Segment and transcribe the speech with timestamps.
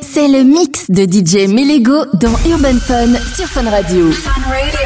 [0.00, 4.10] C'est le mix de DJ Melego dans Urban Fun sur Fun Radio.
[4.10, 4.83] Fun Radio.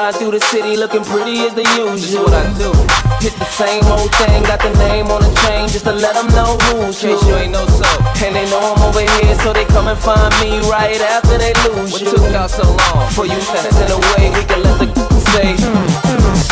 [0.00, 2.24] Ride through the city looking pretty as the usual.
[2.24, 2.72] what I do.
[3.20, 6.28] Hit the same old thing, got the name on the chain just to let them
[6.28, 7.10] know who's who.
[7.10, 8.00] you ain't no soul.
[8.24, 11.52] And they know I'm over here, so they come and find me right after they
[11.68, 12.06] lose what you.
[12.06, 13.10] What took y'all so long?
[13.12, 15.52] For you, to in a way we can let the say.
[15.52, 16.09] Mm.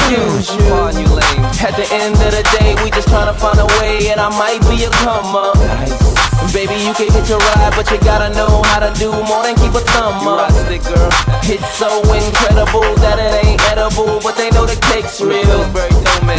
[0.09, 0.25] You.
[1.61, 4.33] At the end of the day, we just trying to find a way, and I
[4.33, 5.53] might be a come up.
[6.49, 9.53] Baby, you can hit your ride, but you gotta know how to do more than
[9.61, 10.49] keep a thumb up.
[10.73, 11.13] It, girl.
[11.45, 15.45] It's so incredible that it ain't edible, but they know the cake's real.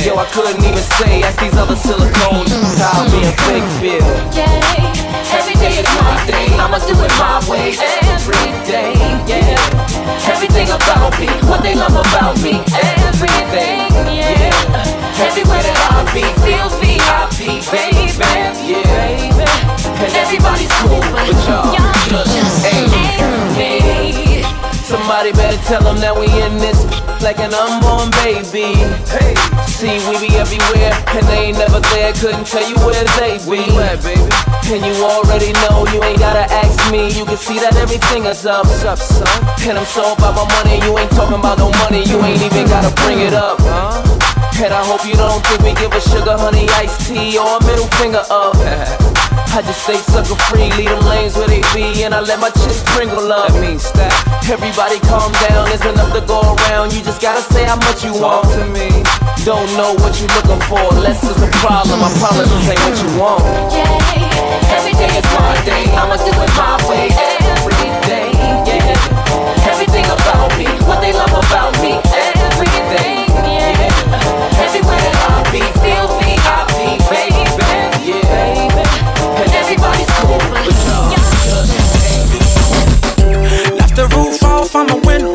[0.02, 2.50] Yo, I couldn't even say, ask these other silicones
[2.82, 4.02] how being fake feel.
[4.34, 7.78] Yeah, every day is my day, I'ma do it my way
[8.10, 8.98] every day.
[9.30, 9.89] Yeah
[10.30, 12.64] everything about me, what they love about me,
[13.08, 13.90] everything.
[14.10, 18.20] Yeah, everywhere that I be, feel VIP, baby.
[18.66, 19.30] Yeah.
[20.00, 21.74] And everybody's cool, but y'all
[22.08, 22.59] just.
[25.10, 26.86] Somebody better tell them that we in this
[27.26, 28.78] like an unborn baby.
[29.10, 29.34] Hey,
[29.66, 32.14] See, we be everywhere, and they ain't never there.
[32.14, 33.58] Couldn't tell you where they be.
[33.90, 34.22] at, baby?
[34.70, 37.10] And you already know, you ain't gotta ask me.
[37.10, 38.70] You can see that everything is up.
[38.70, 39.26] What's up, son?
[39.66, 42.06] And I'm so about my money, you ain't talking about no money.
[42.06, 43.58] You ain't even gotta bring it up.
[43.66, 43.98] Huh?
[44.62, 47.60] And I hope you don't think we give a sugar honey iced tea or a
[47.66, 48.54] middle finger up.
[49.50, 52.50] I just stay sucker free, leave them lanes where they be, and I let my
[52.54, 53.50] chips sprinkle up.
[53.50, 54.14] That means stack.
[54.46, 56.94] Everybody calm down, there's enough to go around.
[56.94, 58.56] You just gotta say how much you Talk want.
[58.56, 58.90] to me.
[59.44, 61.98] Don't know what you're looking for, less is a problem.
[62.00, 63.44] I promise this ain't what you want.
[63.74, 65.86] Yeah, every day is my day.
[65.98, 67.10] I'ma do it my way
[67.58, 68.30] every day.
[68.70, 71.98] Yeah, everything about me, what they love about me,
[84.70, 85.34] off, I'm a winner.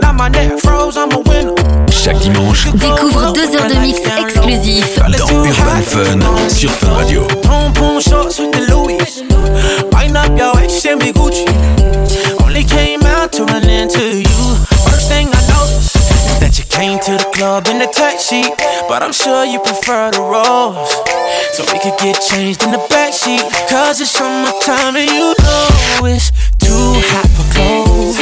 [0.00, 1.54] Now my neck froze, I'm a winner.
[1.90, 7.26] Chaque dimanche, Découvre deux heures de mix exclusifs dans Urban Fun sur Fun Radio.
[7.42, 8.98] Boom boom shorts with the Louis.
[9.92, 11.44] Wind up your waist and be Gucci.
[17.34, 18.42] Club in the taxi,
[18.88, 20.94] but I'm sure you prefer the rose.
[21.54, 23.42] So we could get changed in the backseat.
[23.68, 26.30] Cause it's summertime and you know it's
[26.62, 28.16] too hot for clothes.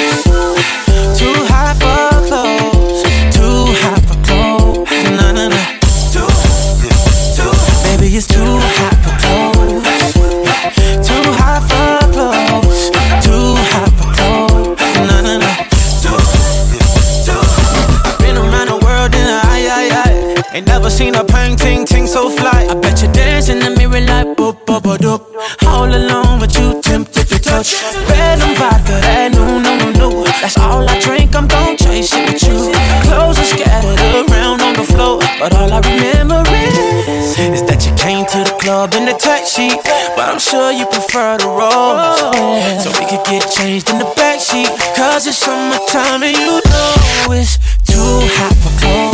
[1.19, 3.03] Too hot for clothes.
[3.37, 4.89] Too hot for clothes.
[5.17, 5.67] Nah, nah, nah.
[6.13, 6.27] Too,
[7.37, 7.53] too,
[7.85, 8.92] baby, it's too hot
[20.55, 22.69] Ain't never seen a painting ting ting so fly.
[22.69, 25.23] I bet you dance in the mirror like boop, boop, boop, doop.
[25.67, 27.81] All alone, but you tempted to touch.
[28.13, 30.25] Red and vodka, that no, no, no, no.
[30.25, 32.69] That's all I drink, I'm gon' chase it with you.
[33.09, 33.97] Clothes are scattered
[34.29, 38.55] around on the floor, but all I remember is, is that you came to the
[38.61, 39.71] club in the taxi.
[40.17, 42.85] But I'm sure you prefer the rose.
[42.85, 44.69] So we could get changed in the backseat.
[45.01, 47.57] Cause it's summertime and you know it's
[47.89, 49.12] too hot for clothes.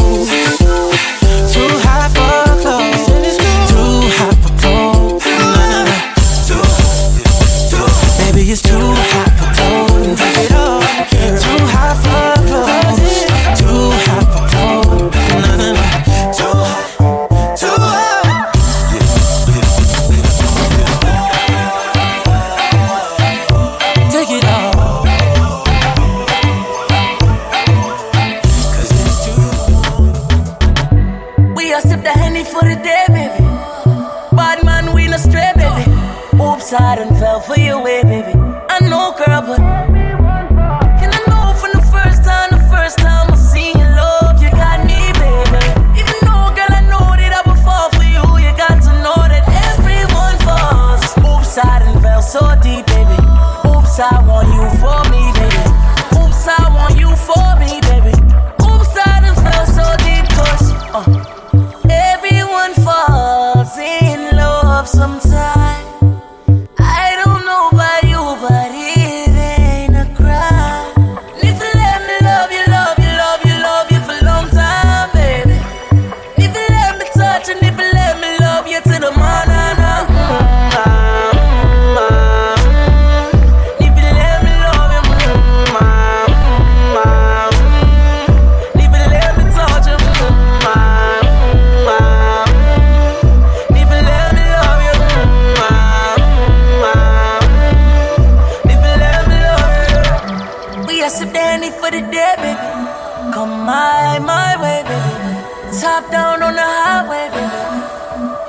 [103.34, 105.80] Come my, my way, baby.
[105.80, 107.62] Top down on the highway, baby.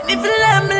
[0.01, 0.78] And if you let me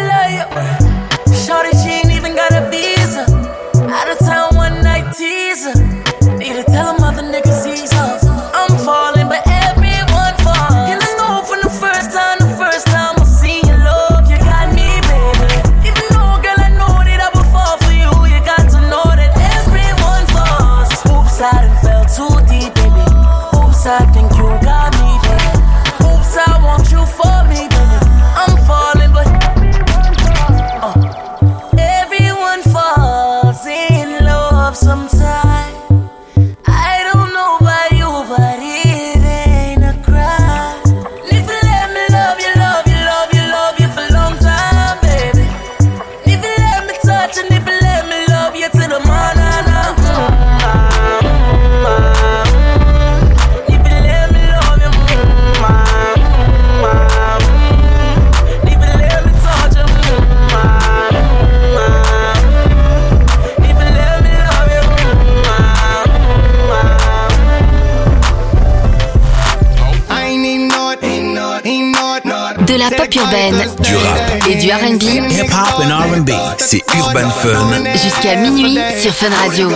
[73.21, 74.47] urbaine, Du rap.
[74.49, 76.31] et du R&B Hip hop and R&B.
[76.57, 77.83] C'est Urban Fun.
[77.93, 79.69] jusqu'à minuit sur Fun Radio.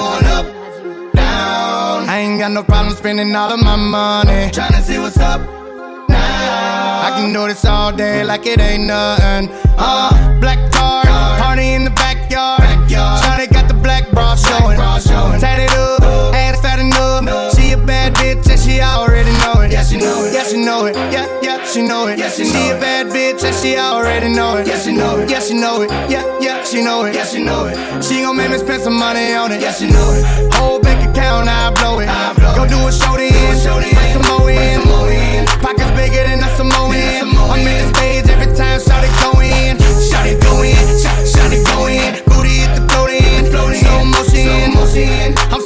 [1.15, 4.51] I ain't got no problem spending all of my money.
[4.51, 5.41] Tryna see what's up
[6.09, 6.17] now.
[6.17, 9.49] I can do this all day like it ain't nothing.
[9.77, 11.03] Uh, black car,
[11.39, 12.61] party in the backyard.
[12.89, 14.77] Shawty got the black bra showing.
[15.39, 16.01] Tatted up,
[16.35, 17.55] ass fat enough.
[17.55, 19.12] She a bad bitch and she already
[19.43, 19.71] know it.
[19.71, 20.33] Yeah, she know it.
[20.33, 20.95] Yeah, she know it.
[20.95, 22.17] Yeah, yeah, she know it.
[22.17, 24.67] Yeah, she, she a bad bitch and she already know it.
[24.67, 25.29] Yeah, she know it.
[25.29, 25.89] Yeah, she know it.
[26.09, 27.15] Yeah, yeah, she know it.
[27.15, 28.03] Yeah, she know it.
[28.03, 29.61] She gon' make me spend some money on it.
[29.61, 30.53] Yeah, she know it.
[30.55, 32.07] Whole bank account, I blow it.
[32.09, 33.31] I blow Go do a show then.
[33.31, 35.45] Bring some more in.
[35.61, 36.91] Pockets bigger than a Samoan.
[36.93, 39.77] I'm in the stage every time Shawty go in.
[39.77, 40.75] Shawty go in.
[40.99, 42.11] Shawty, Shawty go in.
[42.25, 43.45] Booty hit the float in.
[43.51, 44.43] Slow motion.
[44.43, 45.35] Slow motion.
[45.53, 45.61] I'm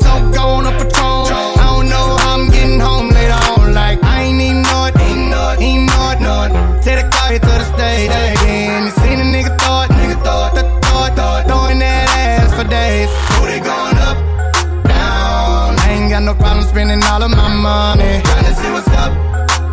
[8.06, 8.38] the.
[8.46, 9.90] Then you seen a nigga thought.
[9.90, 10.54] Nigga thought.
[10.54, 11.16] Th- thought.
[11.18, 11.48] Thought.
[11.48, 13.10] Throwing that ass for days.
[13.40, 14.18] Booty going up.
[14.86, 15.74] Down.
[15.80, 18.22] I ain't got no problem spending all of my money.
[18.22, 19.12] Tryna see what's up.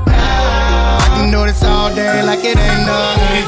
[0.07, 1.05] Now.
[1.05, 3.45] I can do this all day like it ain't nothing.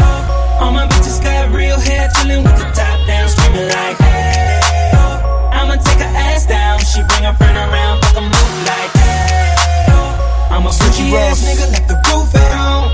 [0.00, 4.90] Oh, all my bitches got real hair, chillin' with the top down, screaming like, hey,
[4.94, 5.50] oh.
[5.52, 6.78] I'ma take her ass down.
[6.80, 9.54] She bring her friend around, fuck 'em move like, hey,
[9.92, 10.48] oh.
[10.50, 12.89] I'm a freaky ass nigga, like the roof at home.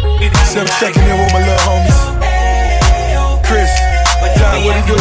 [0.54, 2.00] We I'm checking in with my little homies.
[3.44, 3.68] Chris,
[4.20, 4.32] what
[4.86, 4.96] do?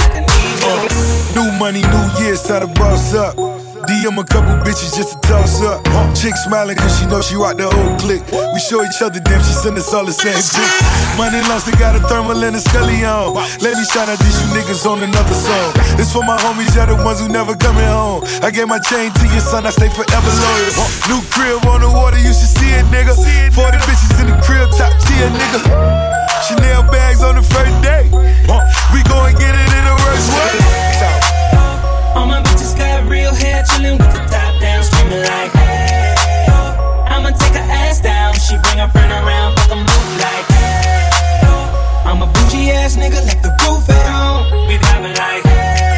[0.65, 0.89] Uh,
[1.35, 3.64] new money, new year, start to boss up.
[3.85, 5.85] DM a couple bitches just to toss up.
[6.17, 8.25] Chick smiling cause she know she rock the whole clique.
[8.53, 10.81] We show each other damn, she send us all the same pics.
[11.17, 13.37] Money lost, they got a thermal and a scully on.
[13.61, 15.71] Let me shout out these you niggas on another song.
[16.01, 18.25] It's for my homies, y'all the ones who never coming home.
[18.41, 20.73] I gave my chain to your son, I stay forever loyal.
[21.05, 23.13] New crib on the water, you should see it, nigga.
[23.13, 25.61] 40 bitches in the crib, top tier, nigga.
[26.49, 28.09] Chanel bags on the first day.
[28.89, 30.64] We gon' get it in the worst way.
[33.25, 37.05] Real hair, chillin' with the top down, screaming like, hey, oh.
[37.09, 38.33] I'ma take her ass down.
[38.35, 41.09] She bring her friend around, fuck 'em move like, hey,
[41.49, 42.05] oh.
[42.05, 44.67] I'm a bougie ass nigga, like the roof at home.
[44.67, 45.94] We driving like, hey,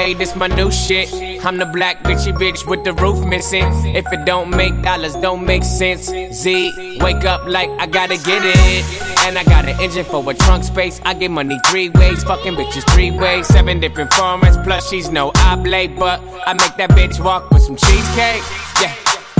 [0.00, 1.12] This my new shit.
[1.44, 3.64] I'm the black bitchy bitch with the roof missing.
[3.94, 6.06] If it don't make dollars, don't make sense.
[6.32, 8.84] Z, wake up like I gotta get it.
[9.26, 11.02] And I got an engine for a trunk space.
[11.04, 13.46] I get money three ways, fucking bitches three ways.
[13.46, 15.98] Seven different formats, plus she's no oblate.
[15.98, 18.42] But I make that bitch walk with some cheesecake.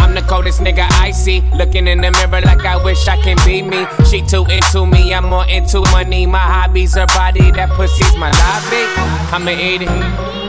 [0.00, 1.42] I'm the coldest nigga I see.
[1.54, 3.87] Looking in the mirror like I wish I can be me.
[4.09, 6.26] She too into me, I'm more into money.
[6.26, 8.83] My hobbies, her body, that pussy's my lobby.
[9.30, 9.88] I'ma eat it,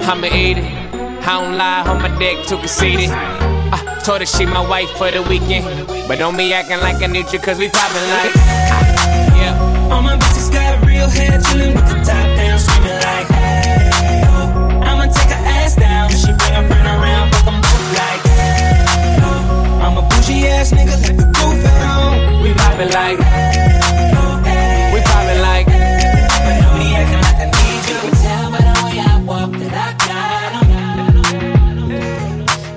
[0.10, 0.92] I'ma eat it.
[1.22, 3.12] I don't lie, on my dick too conceited.
[3.12, 5.88] I told her she my wife for the weekend.
[6.08, 8.36] But don't be acting like I need cause we poppin' like.
[9.38, 9.92] Yeah.
[9.92, 14.24] All my bitches got real hair, chillin' with the top down, screaming like, hey.
[14.82, 16.10] I'ma take her ass down.
[16.10, 17.61] She bring her friend around, fuck
[20.32, 20.38] oh.
[20.38, 22.42] I'm a bougie ass nigga, like the roof at home.
[22.44, 23.18] We poppin' like.
[23.20, 24.92] oh, hey.
[24.94, 25.66] We poppin' like.
[25.68, 28.00] But don't be acting like I need you.
[28.24, 30.68] Tell by the way I walk that I got 'em.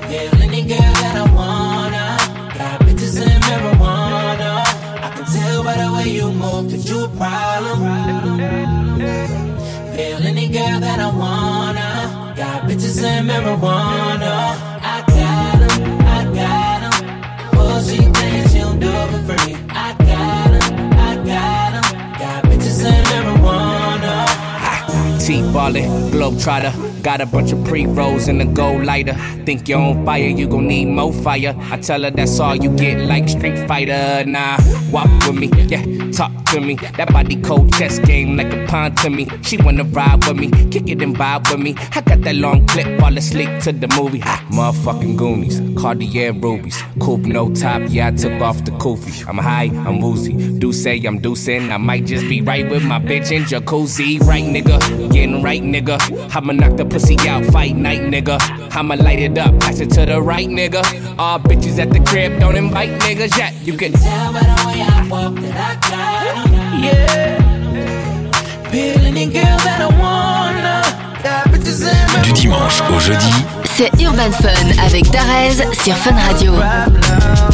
[0.09, 2.05] Feel any girl that I wanna.
[2.59, 4.51] Got bitches in marijuana.
[5.03, 7.79] I can tell by the way you move that you a problem.
[9.97, 11.89] Feel any girl that I wanna.
[12.37, 13.94] Got bitches in marijuana.
[25.65, 26.94] T ballin', globe trotter.
[27.05, 29.13] Got a bunch of pre rolls in a gold lighter.
[29.45, 31.55] Think you're on fire, you gon' need more fire.
[31.71, 34.25] I tell her that's all you get, like Street Fighter.
[34.27, 34.57] Nah,
[34.91, 36.77] walk with me, yeah, talk to me.
[36.97, 39.29] That body cold chess game like a pawn to me.
[39.43, 41.75] She wanna ride with me, kick it and vibe with me.
[41.93, 44.21] I got that long clip, fall asleep to the movie.
[44.21, 47.83] Motherfucking Goonies, Cartier rubies, coupe no top.
[47.89, 49.29] Yeah, I took off the kufi.
[49.29, 50.59] I'm high, I'm woozy.
[50.59, 51.71] Do say I'm deucing.
[51.71, 54.21] I might just be right with my bitch in jacuzzi.
[54.21, 56.01] Right, nigga, getting right, nigga.
[56.35, 58.39] I'ma knock the pussy out, fight night, nigga.
[58.77, 60.83] I'ma light it up, pass it to the right, nigga.
[61.19, 63.53] All bitches at the crib, don't invite niggas yet.
[63.67, 66.85] You can Tell by the way I walk that I got 'em.
[66.85, 67.41] Yeah.
[68.71, 70.77] Feel any girl that I wanna.
[71.25, 72.25] Got bitches in marijuana.
[72.27, 73.35] Du dimanche au jeudi,
[73.75, 76.53] C'est Urban Fun avec Darez sur Fun Radio.
[76.53, 77.54] Feel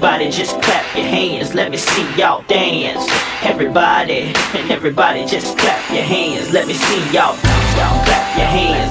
[0.00, 1.54] everybody just clap your hands.
[1.54, 3.04] Let me see y'all dance.
[3.42, 6.50] Everybody, and everybody just clap your hands.
[6.54, 7.36] Let me see y'all,
[7.76, 8.88] y'all clap your hands.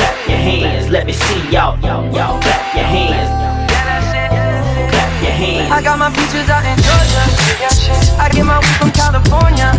[0.00, 0.88] Clap your hands.
[0.88, 3.28] Let me see y'all, y'all, clap your hands.
[4.88, 5.70] Clap your hands.
[5.70, 7.24] I got my beaches out in Georgia.
[8.16, 9.76] I get my weed from California.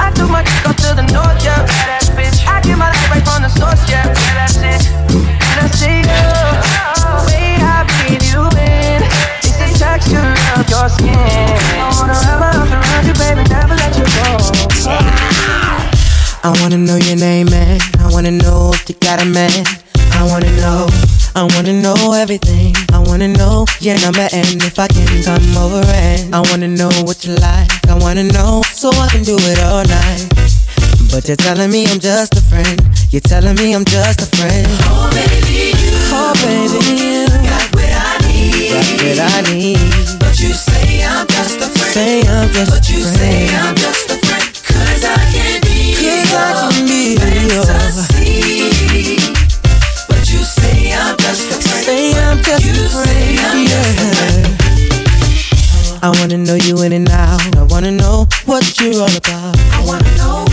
[0.00, 1.68] I took my chick to the north, yeah.
[2.48, 4.08] I get my light right from the source, yeah.
[5.60, 7.49] Let's see you.
[10.10, 11.14] The texture your skin.
[11.14, 14.50] I wanna wrap my arms around you, baby, never let you go.
[16.42, 17.80] I wanna know your name, man.
[17.98, 19.64] I wanna know if you got a man.
[20.12, 20.86] I wanna know,
[21.34, 22.74] I wanna know everything.
[22.92, 26.90] I wanna know your number and if I can come over and I wanna know
[27.04, 27.70] what you like.
[27.88, 30.26] I wanna know so I can do it all night.
[31.10, 32.80] But you're telling me I'm just a friend.
[33.10, 34.66] You're telling me I'm just a friend.
[34.88, 35.90] Oh baby, you.
[36.12, 37.19] Oh baby,
[38.70, 39.82] Got what I need.
[40.20, 41.90] But you say I'm just a friend.
[41.90, 42.94] Say I'm just but a friend.
[42.94, 44.46] You say I'm just a friend.
[44.62, 49.18] Cause I can be Cause I can be fantasy.
[50.06, 51.84] But you say I'm just a friend.
[51.84, 53.40] Say I'm just you a friend.
[53.42, 54.46] I'm yeah.
[56.02, 57.42] I wanna know you in and out.
[57.56, 59.56] I wanna know what you're all about.
[59.74, 60.44] I wanna know.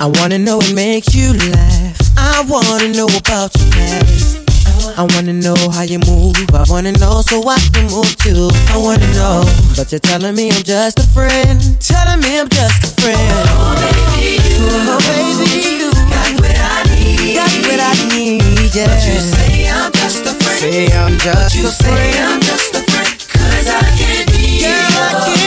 [0.00, 1.98] I wanna know what makes you laugh.
[2.16, 4.45] I wanna know about your past.
[4.94, 6.36] I wanna know how you move.
[6.54, 8.48] I wanna know so I can move too.
[8.70, 9.42] I wanna know,
[9.76, 11.58] but you're telling me I'm just a friend.
[11.80, 13.18] Telling me I'm just a friend.
[13.18, 17.34] Oh baby, you, oh, baby, you got what I need.
[17.34, 18.86] Got what I need, yeah.
[18.86, 20.60] But you say I'm just a friend.
[20.60, 22.14] Say I'm just but you a friend.
[22.14, 23.10] Say I'm just a friend.
[23.32, 25.45] Cause I can't be Girl, I can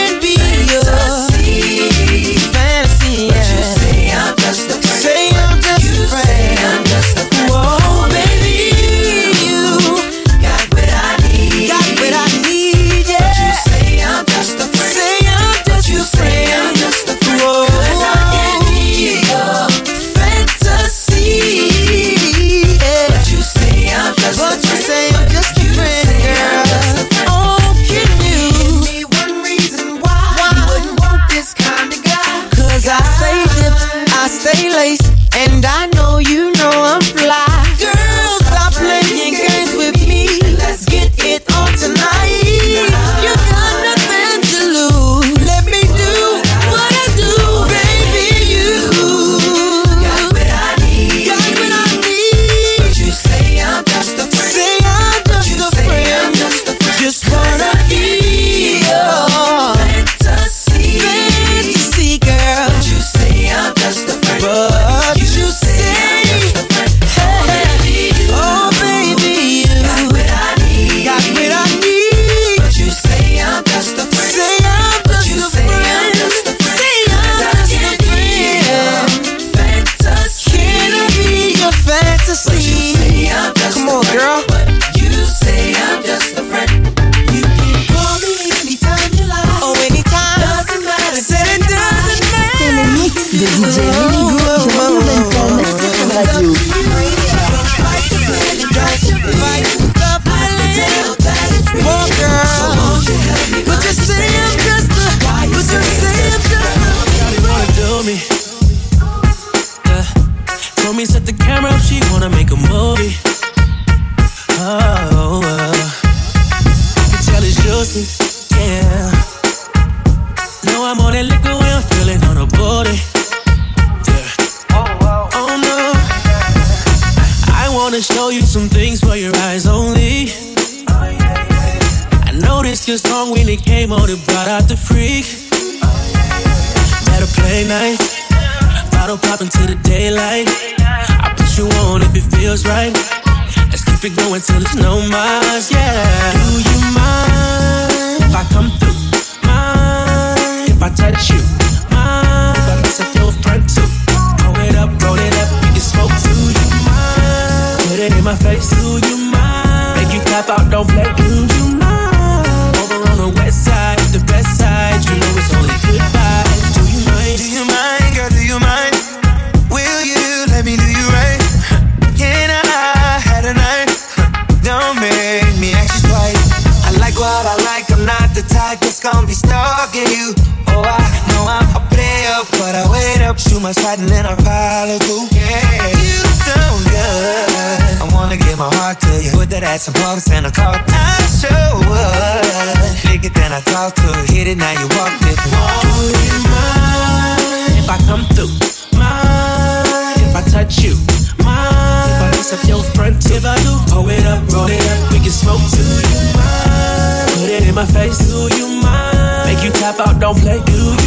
[210.32, 210.62] don't play.
[210.72, 210.99] You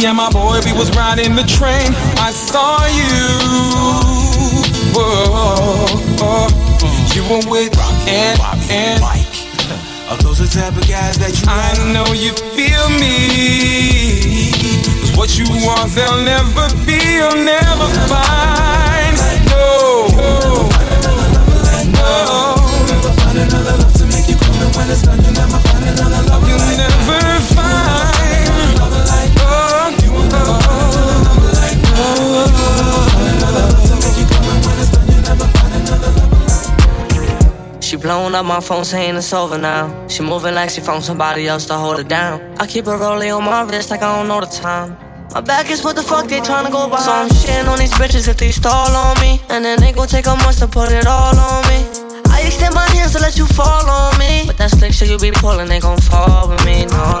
[0.00, 1.92] Me and my boy, we was riding the train.
[2.16, 3.12] I saw you.
[4.96, 6.48] Whoa.
[7.14, 7.76] You were with
[8.08, 9.02] and and
[10.08, 14.52] Are those the type of guys that you I know you feel me.
[15.02, 18.49] 'Cause what you want, they'll never be, you'll never find.
[38.10, 39.86] Blowing up my phone saying it's over now.
[40.08, 42.40] She moving like she found somebody else to hold her down.
[42.58, 44.96] I keep a rollie on my wrist like I don't know the time.
[45.32, 46.98] My back is what the fuck they tryna go by.
[46.98, 49.40] So I'm shitting on these bitches if they stall on me.
[49.48, 51.78] And then they gon' take a month to put it all on me.
[52.34, 54.42] I extend my hands to let you fall on me.
[54.44, 56.86] But that slick shit you be pulling, they gon' fall with me.
[56.86, 57.19] No.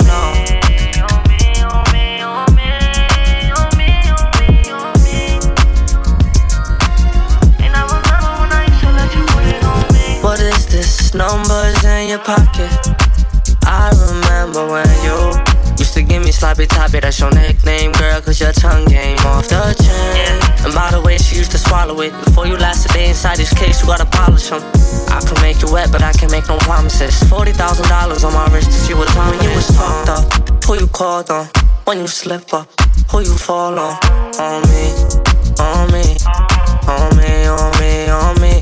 [16.60, 17.00] To give me sloppy toppy.
[17.00, 20.64] That's your nickname, girl, cause your tongue came off the chain.
[20.64, 22.12] And by the way, she used to swallow it.
[22.24, 24.62] Before you last a day inside this case, you gotta polish them.
[25.08, 27.14] I can make you wet, but I can make no promises.
[27.30, 30.64] $40,000 on my wrist to see what time when you was fucked up.
[30.64, 31.46] Who you called on?
[31.84, 32.68] When you slip up,
[33.10, 33.96] who you fall on?
[34.38, 34.92] On me,
[35.58, 36.16] on me,
[36.86, 38.59] on me, on me, on me.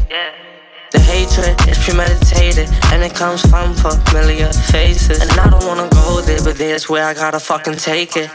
[1.39, 5.21] The hatred is premeditated and it comes from familiar faces.
[5.23, 8.31] And I don't wanna go there, but there's where I gotta fucking take it.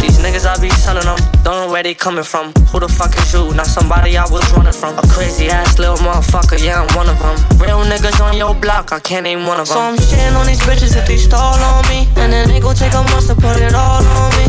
[0.00, 2.52] These niggas I be selling them, don't know where they coming from.
[2.72, 3.54] Who the fuck is you?
[3.54, 4.98] Not somebody I was running from.
[4.98, 7.36] A crazy ass little motherfucker, yeah, I'm one of them.
[7.58, 9.76] Real niggas on your block, I can't name one of them.
[9.76, 12.06] So I'm shitting on these bitches if they stall on me.
[12.16, 14.44] And then they gon' take a month to put it all on me.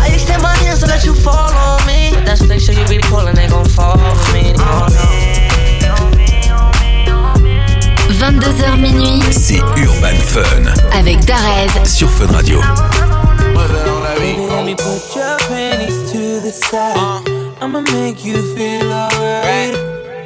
[0.00, 2.12] I extend my hands to let you fall on me.
[2.14, 4.54] But that slick shit you be pulling, they gon' fall with me.
[4.56, 5.29] Oh, no.
[8.20, 10.44] 22h minuit C'est Urban Fun
[10.92, 12.60] avec Darez sur Fun Radio.
[16.52, 17.28] Side.
[17.62, 19.72] I'ma make you feel alright.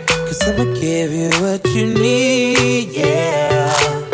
[0.09, 4.14] Cause I'ma give you what you need, yeah.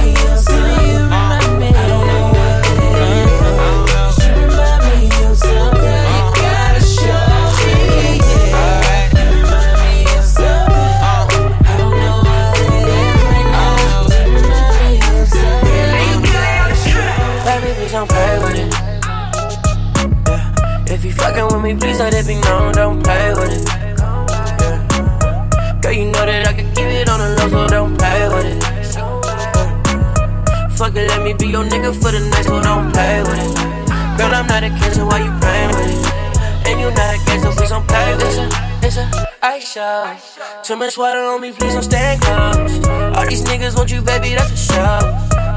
[21.21, 23.67] fucking with me, please let it be known, don't play with it.
[23.69, 24.09] Yeah.
[25.81, 28.45] Girl, you know that I can keep it on the low, so don't play with
[28.49, 28.57] it.
[28.95, 30.69] Yeah.
[30.75, 33.53] Fuck it, let me be your nigga for the night, so don't play with it.
[34.17, 35.99] Girl, I'm not a kid, why you playing with it?
[36.67, 38.53] And you not a gangster, please don't play with it.
[38.83, 39.05] It's a
[39.43, 40.17] ice show.
[40.63, 42.87] Too much water on me, please don't stand close.
[43.15, 45.01] All these niggas want you, baby, that's for sure.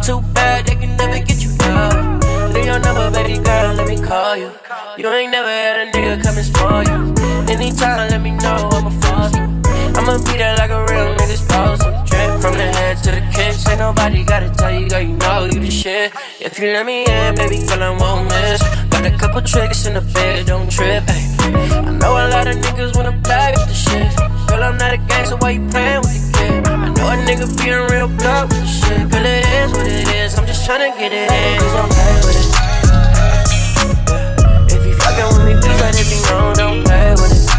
[0.05, 2.04] Too bad they can never get you down.
[2.65, 4.51] Your number, baby girl, let me call you.
[4.97, 7.15] You ain't never had a nigga come and spoil you.
[7.53, 9.31] Anytime, let me know, I'ma fall.
[9.97, 11.91] I'ma be there like a real nigga's supposed to.
[12.07, 13.69] Drip from the head to the kiss.
[13.69, 16.13] Ain't nobody gotta tell you, girl, you know you the shit.
[16.41, 18.63] If you let me in, baby girl, I won't miss.
[18.89, 21.37] Got a couple tricks in the bed, don't trip, ay.
[21.87, 24.34] I know a lot of niggas wanna play with the shit.
[24.49, 26.67] Girl, I'm not a gangster, why you playing with the kid?
[26.69, 29.09] I know a nigga being real blunt with the shit.
[29.11, 31.59] Girl, it is what it is, I'm just tryna get it in.
[31.59, 32.49] Please don't play with it.
[34.73, 37.54] If you fucking with me, please let it be known, don't play with it.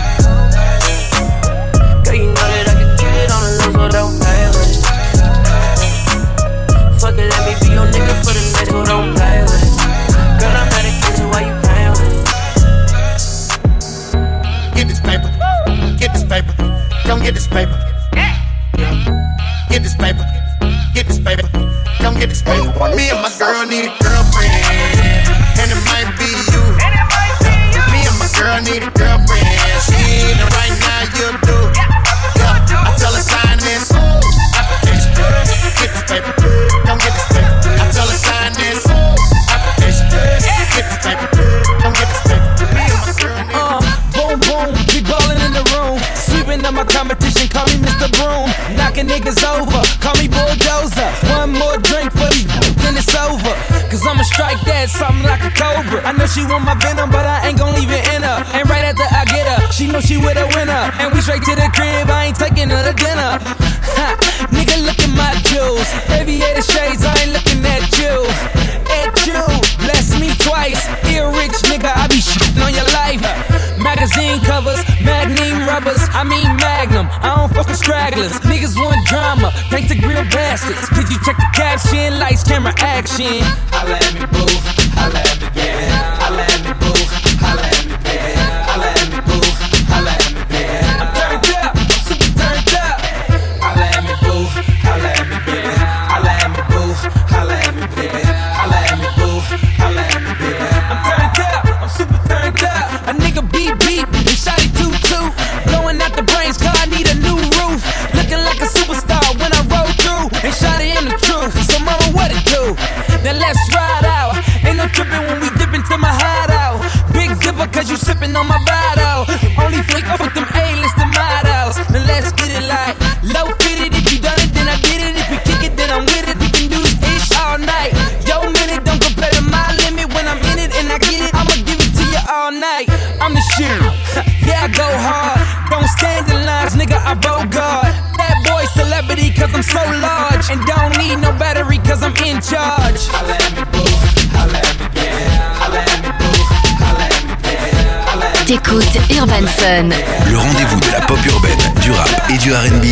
[149.66, 149.90] Fun
[150.30, 152.86] Le rendez-vous de la pop urbaine, du rap et du R&B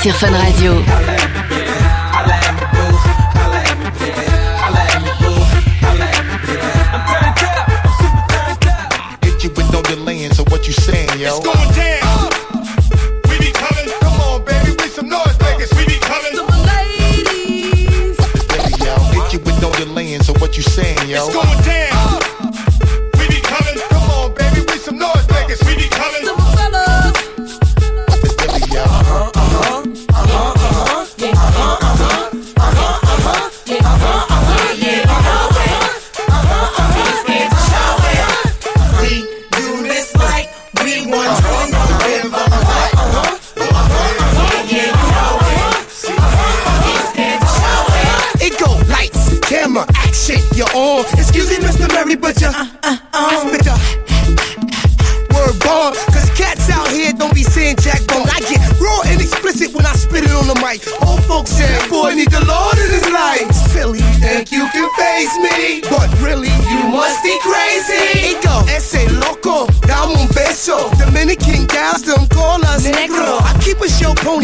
[0.00, 0.74] sur Fun Radio.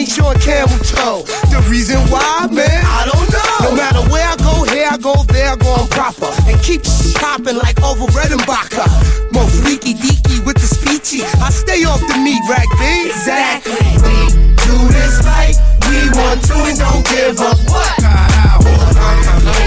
[0.07, 1.25] Short camel toe.
[1.51, 3.69] The reason why, man, I don't know.
[3.69, 6.31] No matter where I go, here I go, there I go, I'm proper.
[6.49, 6.85] And keep
[7.21, 8.87] popping like Orville Redenbacher.
[9.35, 11.21] Mo freaky deaky with the speechy.
[11.42, 13.11] I stay off the meat rack, B.
[13.11, 13.77] Exactly.
[14.07, 14.31] We
[14.64, 15.59] do this like
[15.90, 17.59] we want to and don't give up.
[17.69, 18.01] What?
[18.01, 18.62] Yeah,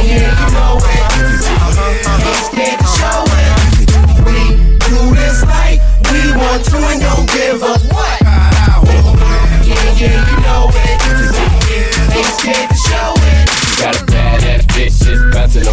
[0.01, 1.13] yeah, you know it.
[2.25, 3.85] Ain't scared to show it.
[4.25, 4.55] We
[4.87, 5.77] do this like
[6.09, 7.88] we want to and don't give up.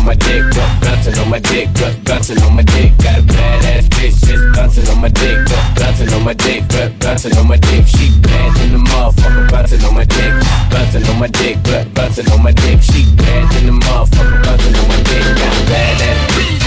[0.07, 2.92] On my dick, uh, bouncing on my dick, uh, bouncing on my dick.
[2.99, 6.90] Got a badass bitch just bouncing on my dick, uh, bouncing on my dick, uh,
[7.01, 7.87] bouncing on my dick.
[7.87, 10.33] She bad in the motherfucker, bouncing on my dick,
[10.71, 12.81] bouncing on my dick, uh, bouncing on my dick.
[12.83, 15.27] She bad in the motherfucker, bouncing on my dick.
[15.42, 16.64] Got a badass bitch.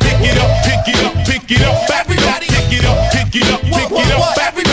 [0.00, 2.46] Pick it up, pick it up, pick it up, everybody.
[2.46, 4.63] Pick it up, pick it up, pick it up, everybody.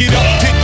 [0.00, 0.57] It up,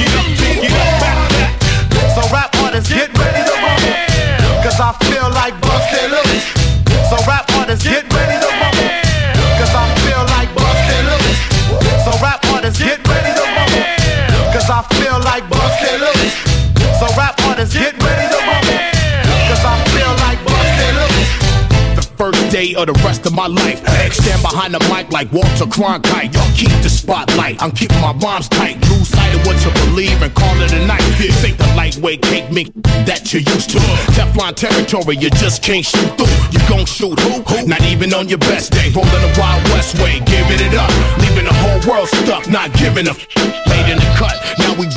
[22.64, 23.78] day of the rest of my life.
[24.12, 26.32] Stand behind the mic like Walter Cronkite.
[26.34, 27.62] Y'all keep the spotlight.
[27.62, 28.76] I'm keeping my rhymes tight.
[28.90, 31.02] Lose sight of what to believe and call it a night.
[31.18, 32.70] This ain't the lightweight cake mix
[33.08, 33.78] that you're used to.
[34.16, 36.36] Teflon territory, you just can't shoot through.
[36.52, 37.66] You gon' shoot who?
[37.66, 38.90] Not even on your best day.
[38.94, 40.90] Rolling the Wild West way, giving it up.
[41.20, 43.28] Leaving the whole world stuck, not giving a f-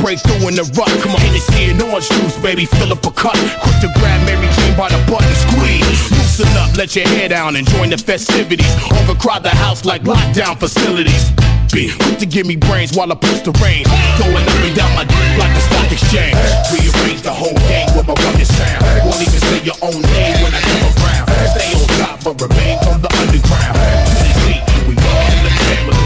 [0.07, 0.87] break through in the rut.
[1.03, 3.35] Come on, Hennessy and orange juice, baby, fill up a cup.
[3.59, 5.83] Quick to grab Mary Jane by the button, squeeze.
[6.15, 8.71] Loosen up, let your hair down and join the festivities.
[9.03, 11.27] Overcrowd the house like lockdown facilities.
[11.75, 13.83] Be quick to give me brains while I push the rain.
[14.15, 16.39] Going up and down my dick like a stock exchange.
[16.71, 18.87] Rearrange the whole game with my rugged sound.
[19.03, 21.27] Won't even say your own name when I come around.
[21.51, 23.75] Stay on top but remain from the underground.
[23.75, 25.99] To the deep, we all in the family.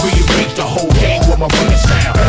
[0.00, 2.21] Rearrange the whole game with my rugged sound.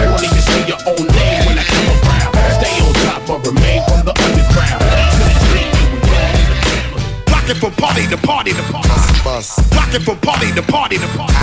[0.64, 2.34] Won't even say your own name when I come around.
[2.62, 4.82] Stay on top but remain from the underground.
[4.82, 7.04] To the deep, we all in the family.
[7.32, 8.90] Rockin' from party to party to party.
[9.76, 11.36] Rockin' from party to party to party.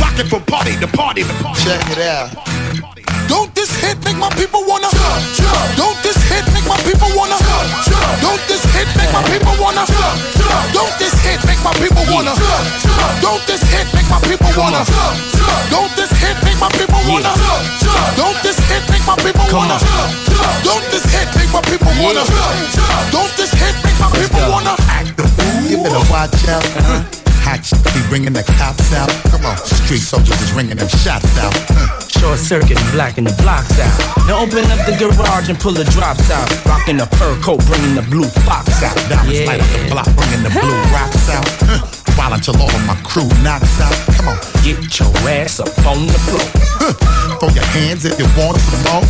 [0.00, 1.62] Rockin' from party to party to party.
[1.62, 3.01] Check it out.
[3.32, 5.56] Don't this hit make my people wanna jump, jump.
[5.80, 8.20] Don't this hit make my people wanna jump, jump.
[8.20, 10.68] Don't this hit make my people wanna jump, jump.
[10.76, 13.24] Don't this hit make my people wanna jump, jump.
[13.24, 15.64] Don't this hit make my people wanna jump, jump.
[15.72, 18.16] Don't this hit make my people wanna jump, jump.
[18.20, 20.56] Don't this hit make my people wanna jump, jump.
[20.68, 23.16] Don't this hit make my people wanna jump, jump.
[23.16, 25.72] Don't this hit make my people wanna act the fool.
[25.72, 27.21] Give it a watch out.
[27.44, 27.62] Hot
[27.94, 29.10] be bringing the cops out.
[29.30, 31.52] Come on, street soldiers is ringing them shots out.
[31.68, 31.90] Hmm.
[32.08, 33.94] Short circuit blacking the blocks out.
[34.26, 36.46] Now open up the garage and pull the drops out.
[36.64, 38.94] Rocking the fur coat, bringing the blue fox out.
[39.10, 41.46] Diamonds light up the block, bringing the blue rocks out.
[41.66, 41.82] Huh.
[42.14, 43.96] While until all of my crew knocks out.
[44.16, 46.46] Come on, get your ass up on the floor.
[46.78, 46.94] Huh.
[47.40, 49.04] Throw your hands if you want some more.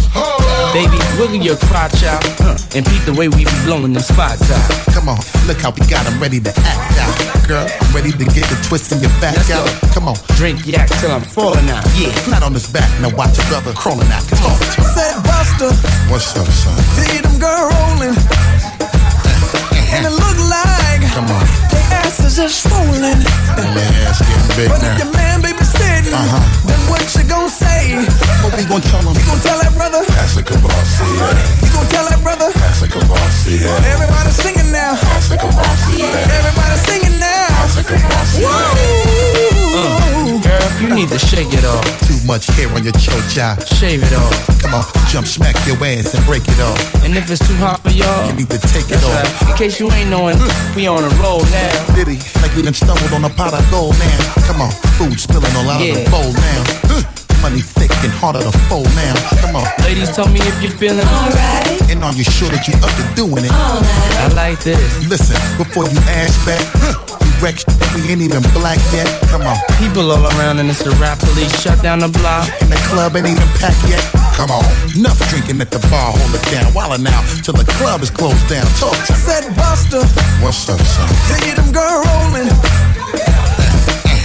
[0.73, 4.49] Baby, wiggle your crotch out huh, and peep the way we be blowing them spots
[4.49, 4.65] out.
[4.95, 7.13] Come on, look how we got 'em ready to act out.
[7.47, 9.67] Girl, I'm ready to get the twist in your back Let's out.
[9.67, 9.89] go.
[9.95, 11.85] Come on, Drink yak till I'm falling out.
[11.99, 12.13] Yeah.
[12.27, 12.89] flat on his back.
[13.01, 14.23] Now watch your brother crawling out.
[14.29, 14.57] Come on,
[14.95, 15.69] Said Busta,
[16.11, 16.77] what's up, son?
[16.97, 18.17] see them girl rolling.
[19.93, 23.19] And it look like Come on, they asses are swollen.
[23.21, 24.97] my ass getting big But now.
[26.13, 26.69] Uh-huh.
[26.69, 27.97] then what you gon' say?
[28.45, 29.17] What we gonna tell him?
[29.17, 30.05] You gon' tell that brother?
[30.13, 31.09] That's a Kavasi,
[31.65, 32.53] You gon' tell that brother?
[32.53, 34.93] That's a Kavasi, Everybody singing now.
[34.93, 37.49] That's a Kavasi, Everybody singing now.
[37.65, 38.45] That's a Kavasi.
[39.73, 40.41] Woo!
[40.43, 41.85] Girl, you need to shake it off.
[42.07, 43.57] Too much hair on your chocha.
[43.79, 44.37] Shave it off.
[44.61, 46.77] Come on, jump, smack your ass and break it off.
[47.05, 49.17] And if it's too hot for y'all, You need to take it off.
[49.17, 49.51] right.
[49.51, 50.37] In case you ain't knowing,
[50.77, 51.95] we on a roll now.
[51.97, 54.19] Diddy, like we done stumbled on a pot of gold now.
[54.47, 56.02] Come on, food spilling all out of Yeah.
[56.03, 56.61] The bowl now.
[56.91, 57.03] Huh.
[57.43, 59.15] Money thick and harder to fold now.
[59.43, 61.67] Come on, Ladies, tell me if you're feeling alright.
[61.91, 63.51] and are you sure that you up to doing it?
[63.51, 64.79] I like this.
[65.11, 66.95] Listen, before you ask back, huh,
[67.27, 69.11] you wreck shit, we ain't even black yet.
[69.27, 71.51] Come on, People all around and it's the rap police.
[71.59, 72.47] Shut down the block.
[72.63, 73.99] and the club ain't even packed yet.
[74.39, 74.63] Come on,
[74.95, 76.71] enough drinking at the bar, hold it down.
[76.75, 78.67] While now, till the club is closed down.
[78.79, 79.19] Talk to me.
[79.19, 80.07] Said Busta,
[80.39, 81.11] What's up, son?
[81.27, 82.55] see them girl rolling.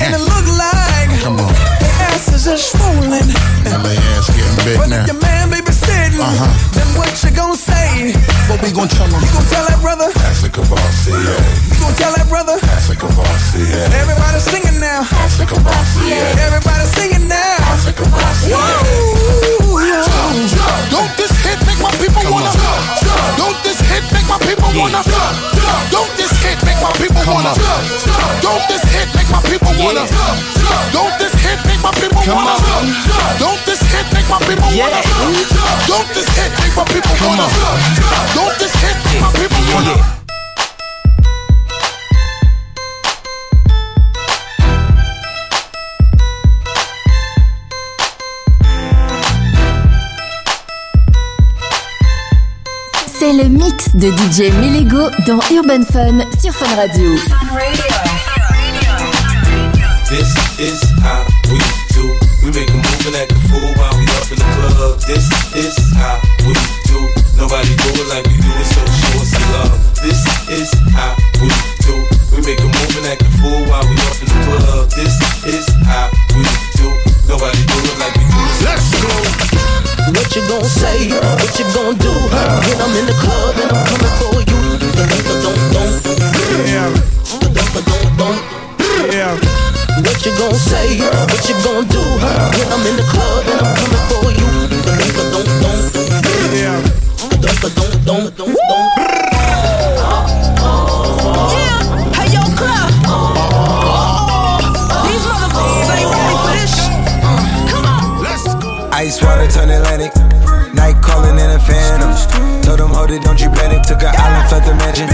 [0.01, 1.53] And it look like Come on.
[1.81, 3.27] the ass is just swollen.
[3.67, 5.03] LA ass getting big But now.
[5.03, 6.47] if your man baby sitting, Uh-huh.
[6.73, 8.13] then what you gonna say?
[8.47, 9.19] What we gonna tell him?
[9.21, 10.09] You gonna tell that brother?
[10.13, 12.55] That's a Kavasi, You gonna tell that brother?
[12.61, 13.63] That's a Kavasi,
[14.01, 15.01] Everybody singing now.
[15.03, 16.11] That's a Kavasi,
[16.47, 17.57] Everybody singing now.
[17.59, 19.66] That's a Kavasi, Whoa.
[19.67, 22.51] Don't this hit make my people wanna?
[23.35, 25.03] Don't this hit make my people wanna?
[25.91, 27.51] Don't this hit make my people wanna?
[28.41, 30.07] Don't this hit make my people wanna?
[30.91, 32.55] Don't this hit make my people wanna?
[33.39, 35.01] Don't this hit make my people wanna?
[35.87, 37.47] Don't this hit make my people wanna?
[38.33, 40.16] Don't this hit make my people wanna?
[53.27, 57.13] C'est le mix de DJ Melego dans Urban Fun sur Fun Radio.
[60.07, 61.59] This is how we
[61.91, 62.07] do.
[62.41, 65.01] We make a move and act a fool while we up in the club.
[65.01, 66.53] This is how we
[66.87, 67.03] do.
[67.37, 69.75] Nobody do it like we do it, so show us some love.
[70.01, 71.49] This is how we
[71.83, 72.07] do.
[72.31, 74.89] We make a move and act a fool while we up in the club.
[74.91, 76.45] This is how we
[76.79, 76.87] do.
[77.27, 78.63] Nobody do it like we do it.
[78.63, 79.46] Let's go.
[80.15, 81.09] What you gonna say?
[81.11, 82.11] What you gonna do?
[82.11, 84.57] When I'm in the club and I'm coming for you.
[89.11, 89.35] Yeah.
[90.03, 90.99] What you gonna say?
[90.99, 91.99] What you gonna do?
[91.99, 95.76] When I'm in the club and I'm coming for you.
[109.47, 110.11] Ice turn Atlantic.
[110.75, 112.11] Night calling in a phantom.
[112.63, 113.83] Told them, hold it, don't you panic.
[113.87, 115.07] Took an island, left the mansion.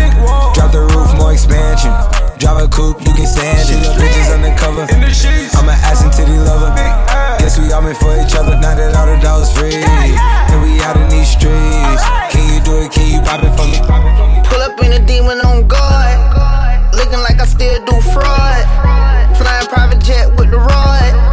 [0.58, 1.94] Drop the roof, more expansion.
[2.42, 3.86] Drive a coupe, you can stand it.
[3.94, 4.90] Bitches undercover.
[4.90, 6.74] I'm an ass and titty lover.
[7.38, 8.58] Guess we all meant for each other.
[8.58, 9.78] Now that all the dogs free.
[9.78, 12.02] And we out in these streets.
[12.34, 12.90] Can you do it?
[12.90, 13.78] Can you pop it for me?
[14.50, 16.18] Pull up in a demon on guard.
[16.98, 18.66] Looking like I still do fraud.
[19.38, 21.33] Flying private jet with the rod.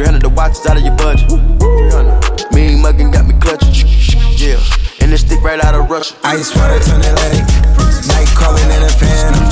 [0.00, 1.28] 300 the watch is out of your budget.
[1.28, 2.56] 300.
[2.56, 3.68] Mean muggin' got me clutching.
[4.40, 4.56] Yeah.
[5.04, 6.16] And this stick right out of Russia.
[6.24, 7.44] Ice water turn Atlantic.
[8.08, 9.44] Night calling in a phantom.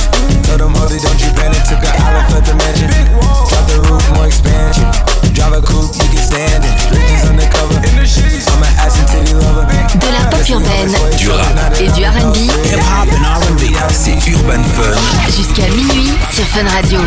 [0.49, 1.61] Told them, hold it, don't you panic.
[1.68, 2.88] Took an island, left the mansion.
[3.44, 4.88] Drop the roof, more expansion.
[5.36, 6.72] Drive a coupe, you can stand it.
[6.96, 7.76] Bridges undercover.
[8.49, 9.68] I'm an ass and titty lover.
[10.01, 11.76] De la pop urbaine, Du rap.
[11.76, 12.40] et du R&B,
[12.72, 13.76] Hip-hop and R&B.
[13.92, 14.96] C'est Urban Fun.
[15.28, 17.01] jusqu'à minuit sur Fun Radio.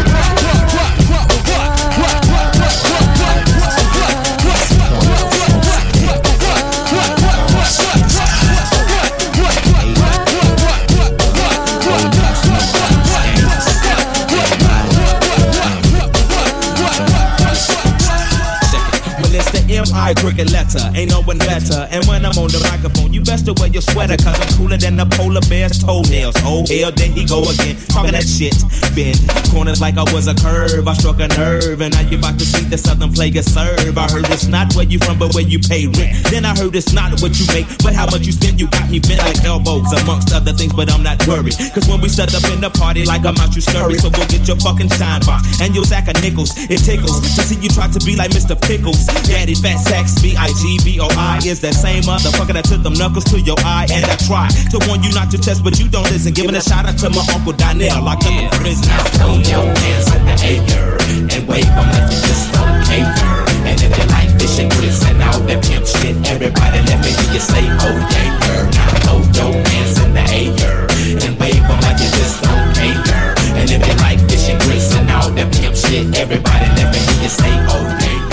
[20.12, 20.22] M.I.
[20.22, 21.88] cricket letter, ain't no one better.
[21.92, 24.78] And when I'm on the microphone, you best to wear your sweater, cause I'm cooler
[24.78, 26.36] than the polar bear's toenails.
[26.44, 28.56] Oh, hell, there he go again, talking that shit.
[28.96, 29.20] Bend
[29.52, 32.46] corners like I was a curve, I struck a nerve, and now you about to
[32.46, 33.98] see the southern player serve.
[33.98, 36.12] I heard it's not where you from, but where you pay rent.
[36.28, 38.60] Then I heard it's not what you make, but how much you spend.
[38.60, 41.56] You got me bent like elbows, amongst other things, but I'm not worried.
[41.72, 43.96] Cause when we set up in the party, like I'm out, you scurry.
[43.96, 46.52] So go get your fucking shine box and your sack of nickels.
[46.58, 48.58] It tickles to see you try to be like Mr.
[48.60, 49.06] Pickles.
[49.30, 52.82] Daddy Fat Sacks, B I G B O I is that same motherfucker that took
[52.82, 53.86] them knuckles to your eye.
[53.94, 56.34] And I try to warn you not to test, but you don't listen.
[56.34, 58.90] Giving a shout out to my uncle Donnell, locked up in prison.
[58.90, 60.98] Now throw your hands in the air
[61.38, 63.46] and wave them like you just don't care.
[63.70, 67.38] And if you like fishing grits and all that pimp shit, everybody let me hear
[67.38, 68.66] you say, oh yeah, girl.
[68.74, 70.90] Now throw your hands in the air
[71.22, 73.38] and wave them like you just don't care.
[73.54, 77.22] And if you like fishing grits and all that pimp shit, everybody let me hear
[77.22, 78.31] you say, oh yeah,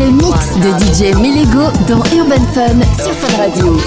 [0.00, 3.78] le mix de DJ Melego dans Urban Fun sur Fun Radio.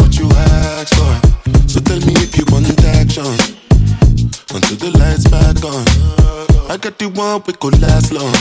[0.00, 1.14] What you ask for.
[1.68, 3.28] So tell me if you want action.
[4.50, 5.84] Until the lights back on.
[6.70, 8.34] I got the one we could last long.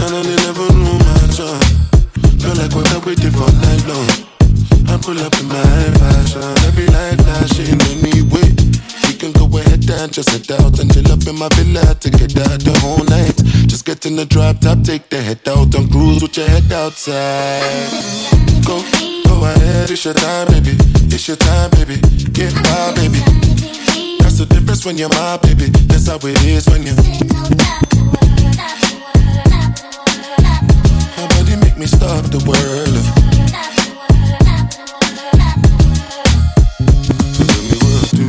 [0.00, 1.60] And I never knew my job.
[2.40, 4.10] Feel like what I waited for night long.
[4.90, 6.50] I pull up in my fashion.
[6.66, 8.48] Every light flashing anyway.
[9.06, 12.10] We can go ahead and just head out and chill up in my villa to
[12.10, 13.36] get out the whole night.
[13.68, 16.72] Just get in the drop top, take the head out and cruise with your head
[16.72, 17.90] outside.
[18.64, 18.82] Go,
[19.30, 20.74] go ahead, it's your time, baby.
[21.14, 21.96] It's your time, baby.
[22.32, 23.20] Get my baby.
[24.20, 25.66] That's the difference when you're my baby.
[25.90, 26.94] That's how it is when you.
[31.16, 32.96] My body make me stop the world.
[37.36, 38.28] So tell me what do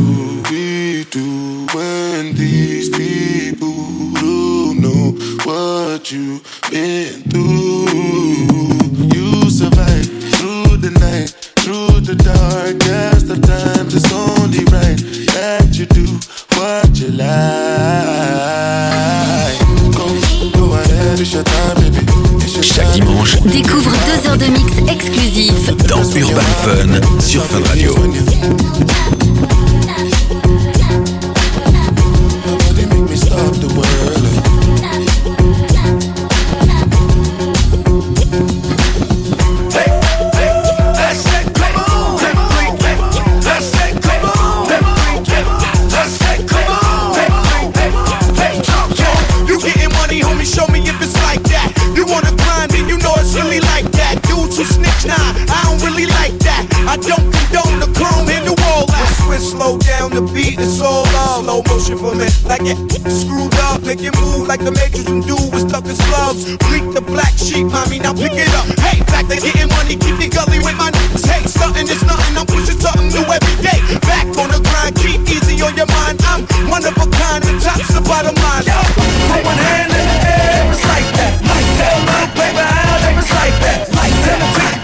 [0.51, 1.29] we do
[1.75, 3.75] when these people
[4.21, 5.03] don't know
[5.45, 8.60] what you've been through?
[14.51, 14.97] Only right
[15.33, 16.05] that you do
[16.57, 17.31] what you like.
[22.61, 27.95] Chaque dimanche, Découvre deux heures de mix exclusifs dans Urban Fun sur Fun Radio.
[64.69, 66.45] Like the and with stuff in slugs.
[66.69, 68.67] Bleak the black sheep, mommy, now pick it up.
[68.85, 71.25] Hey, back to getting money, keep the gully with my niggas.
[71.25, 73.81] Hey, something is nothing, I'm pushing something new every day.
[74.05, 76.21] Back on the grind, keep easy on your mind.
[76.29, 78.65] I'm one of a kind, and top's the bottom line.
[78.69, 78.77] Yo,
[79.33, 81.97] put one hand in the air, it's like that, like that.
[82.37, 84.80] Paper out, it's like that, like that.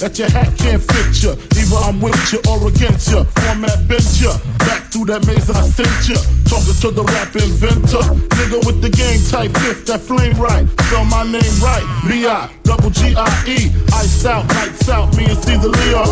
[0.00, 1.36] That your hat can't fit you.
[1.60, 3.20] Either I'm with you or against you.
[3.44, 4.32] Format bent you.
[4.64, 6.16] Back through that maze I sent you.
[6.48, 8.00] Talking to the rap inventor.
[8.32, 10.64] Nigga with the game type fifth, that flame right.
[10.88, 11.84] Spell my name right.
[12.08, 13.76] B-I, double G-I-E.
[13.92, 16.02] Iced out, lights out, me and Cease a Leo.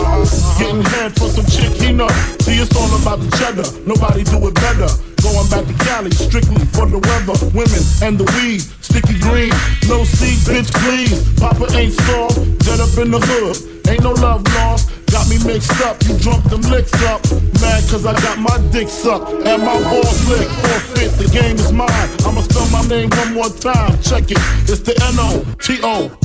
[0.60, 2.12] Getting head for some chick he know.
[2.44, 3.64] See, it's all about the cheddar.
[3.88, 5.07] Nobody do it better.
[5.22, 8.60] Going back to Cali, strictly for the weather, women, and the weed.
[8.82, 9.50] Sticky green,
[9.88, 11.18] no seed, bitch, please.
[11.38, 13.88] Papa ain't soft, dead up in the hood.
[13.88, 14.97] Ain't no love lost.
[15.28, 17.20] Me mixed up, you drunk them licks up.
[17.60, 20.50] Mad cause I got my dick sucked and my balls licked.
[20.50, 22.08] Forfeit, the game is mine.
[22.24, 24.00] I'ma spell my name one more time.
[24.00, 24.38] Check it.
[24.64, 26.24] It's the N-O-T-O-R-I-O-U-S.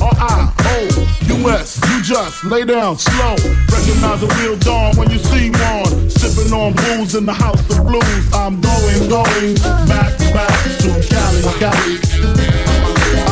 [1.90, 3.36] You just lay down slow.
[3.68, 6.08] Recognize a real dawn when you see one.
[6.08, 8.32] Sipping on booze in the house of blues.
[8.32, 10.48] I'm going, going back, back
[10.80, 12.00] to Cali, Cali.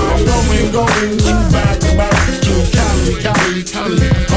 [0.04, 1.16] I'm going, going
[1.48, 2.12] back, back
[2.44, 4.31] to Cali, Cali, Cali.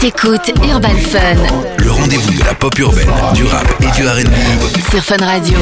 [0.00, 1.36] T'écoutes Urban Fun.
[1.78, 4.90] Le rendez-vous de la pop urbaine, du rap et du R&B.
[4.90, 5.58] Sur Fun Radio.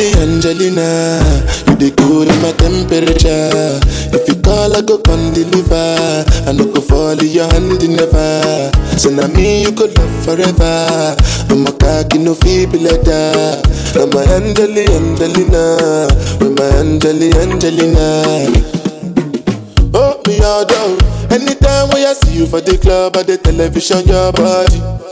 [0.00, 1.20] Your Angelina,
[1.68, 3.80] you the cool my temperature.
[4.12, 6.24] If you call, I go come deliver.
[6.46, 8.70] I no go fall in your hand never.
[8.98, 11.16] So now me you could love forever.
[11.48, 13.62] I'm a cocky no feeble that.
[13.96, 16.08] I'm a Angeli, Angelina,
[16.40, 18.24] with my Angeli, Angelina.
[19.94, 20.98] Oh, me all down.
[21.32, 25.05] Anytime when I see you for the club or the television, your body.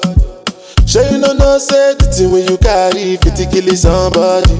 [0.86, 4.54] Sure you know no thing when you carry 50 killing somebody.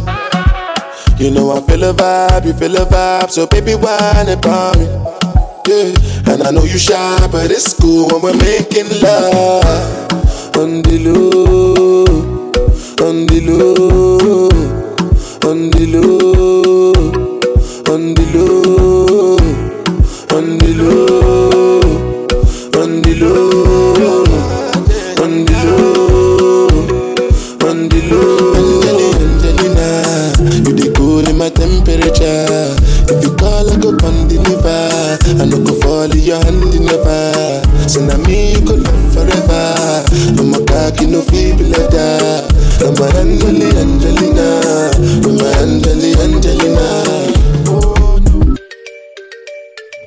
[1.18, 4.86] You know I feel a vibe, you feel a vibe, so baby whine about me.
[5.66, 5.94] Yeah,
[6.32, 9.64] and I know you shy, but it's cool when we're making love.
[10.56, 12.04] On the low,
[13.06, 14.48] on the low,
[15.50, 16.92] on the low,
[17.92, 18.73] on the low,
[36.24, 37.88] go hand in your hand never.
[37.88, 40.04] So now me you could love forever.
[40.38, 42.48] I'm a cocky no feeble that.
[42.80, 44.90] I'm a Angeli Angelina,
[45.24, 46.88] I'm a Angeli Angelina.
[47.68, 48.56] Oh, no.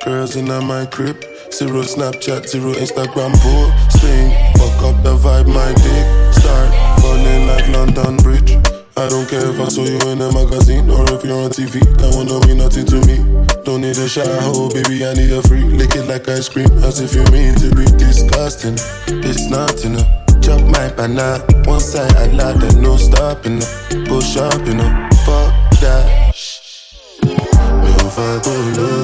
[0.04, 4.32] Girls in my crib, zero Snapchat, zero Instagram posting.
[4.58, 8.67] Fuck up the vibe, my dick start falling like London Bridge.
[8.98, 11.78] I don't care if I saw you in a magazine or if you're on TV.
[12.02, 13.22] That won't mean nothing to me.
[13.64, 15.62] Don't need a shower, oh baby, I need a free.
[15.62, 18.74] Lick it like ice cream, as if you mean to be disgusting.
[19.22, 20.10] It's not enough.
[20.42, 23.62] Chop my banana, one side I lie, there's no stopping.
[23.62, 24.02] Uh.
[24.10, 25.14] Go shopping, up.
[25.22, 26.34] fuck that.
[27.22, 28.97] Mi ò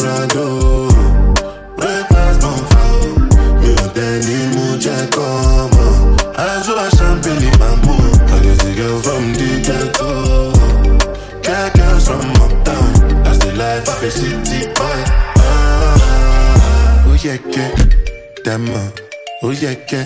[19.62, 20.04] yẹ kẹ́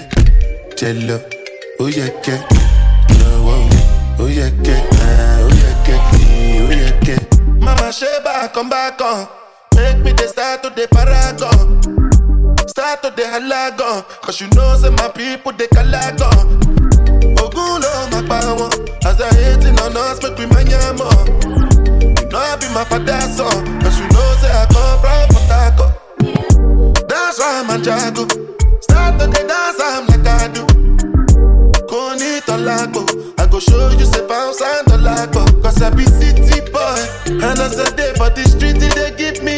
[0.78, 1.18] jẹ lọ,
[1.80, 2.38] ó yẹ kẹ́
[3.20, 3.60] lọ́wọ́,
[4.24, 5.98] ó yẹ kẹ́ ah, ó yẹ kẹ́
[6.68, 7.18] ó yẹ kẹ́.
[7.66, 9.28] Mama ṣe bákan bákan,
[9.76, 11.68] make me dey start to dey paragon.
[12.68, 16.46] Start to dey halagan, cause you know say my people dey kalagan.
[17.42, 18.22] Ogun ló máa
[19.06, 21.28] as they hating on us make we mind yam up.
[22.22, 25.50] You know I be my father son, cause you know say I come from Port
[25.52, 27.08] Harcourt.
[27.10, 28.26] That's why I'm a jago.
[28.82, 30.66] Start to dey dance, I'm like I do.
[32.18, 33.02] Ní tọ́lágbó,
[33.40, 35.62] I go show you say bounce and tọ́lágbó.
[35.64, 39.44] Cause I be city boy, and as I day for the street, it dey give
[39.44, 39.57] me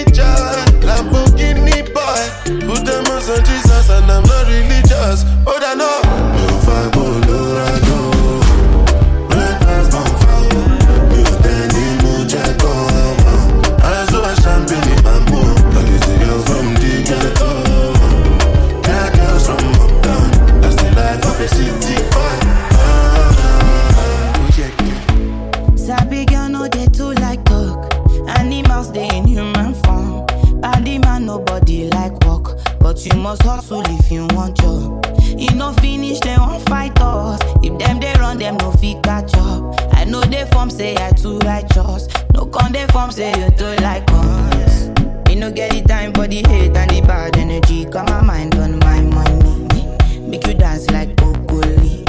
[40.80, 42.08] say I too righteous.
[42.34, 44.88] No con dey form say you too like us.
[45.28, 47.84] Me no get the time for the hate and the bad energy.
[47.84, 49.84] Got my mind on my money.
[50.30, 52.06] Make you dance like broccoli.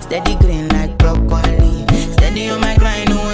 [0.00, 1.84] Steady green like broccoli.
[2.16, 3.33] Steady on my grind, oh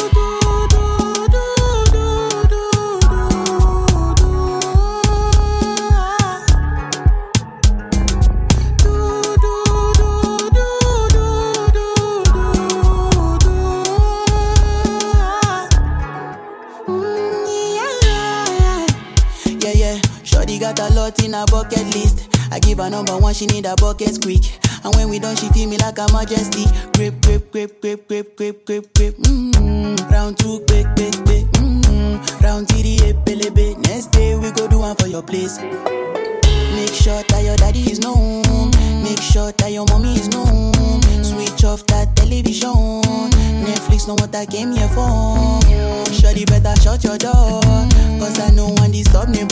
[20.61, 22.29] got a lot in her bucket list.
[22.51, 24.45] I give her number one, she need a bucket quick.
[24.83, 26.65] And when we done, she feel me like a majesty.
[26.93, 29.17] Grip, grip, grip, grip, grip, grip, grip, grip.
[29.17, 30.13] Mm-hmm.
[30.13, 31.45] Round two, quick, quick, quick.
[31.57, 32.45] Mm-hmm.
[32.45, 33.77] Round three, pelebe.
[33.87, 35.57] Next day we go do one for your place.
[35.57, 38.69] Make sure that your daddy is known.
[39.01, 41.01] Make sure that your mommy is known.
[41.23, 43.01] Switch off that television.
[43.65, 45.59] Netflix know what I came here for.
[46.13, 47.61] Shorty better shut your door.
[48.21, 49.43] Cause I know one disturb me,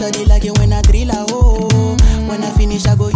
[0.00, 1.68] Shorty like it when I drill a hole.
[2.26, 3.10] When I finish, I go.